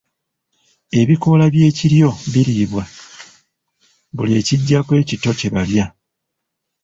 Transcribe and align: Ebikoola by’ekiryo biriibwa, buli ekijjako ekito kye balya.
Ebikoola 0.99 1.45
by’ekiryo 1.53 2.09
biriibwa, 2.33 2.83
buli 4.15 4.31
ekijjako 4.39 4.91
ekito 5.01 5.31
kye 5.39 5.49
balya. 5.55 5.85